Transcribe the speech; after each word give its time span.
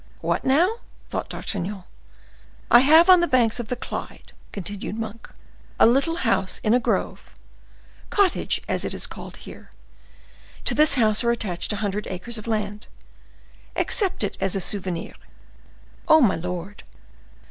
"What 0.21 0.43
now?" 0.43 0.77
thought 1.09 1.29
D'Artagnan. 1.29 1.83
"I 2.71 2.79
have 2.79 3.07
on 3.07 3.19
the 3.19 3.27
banks 3.27 3.59
of 3.59 3.67
the 3.67 3.75
Clyde," 3.75 4.33
continued 4.51 4.97
Monk, 4.97 5.29
"a 5.79 5.85
little 5.85 6.15
house 6.15 6.57
in 6.63 6.73
a 6.73 6.79
grove, 6.79 7.31
cottage 8.09 8.63
as 8.67 8.83
it 8.83 8.95
is 8.95 9.05
called 9.05 9.37
here. 9.45 9.69
To 10.65 10.73
this 10.73 10.95
house 10.95 11.23
are 11.23 11.29
attached 11.29 11.71
a 11.71 11.75
hundred 11.85 12.07
acres 12.07 12.39
of 12.39 12.47
land. 12.47 12.87
Accept 13.75 14.23
it 14.23 14.37
as 14.41 14.55
a 14.55 14.59
souvenir." 14.59 15.13
"Oh, 16.07 16.19
my 16.19 16.33
lord! 16.35 16.81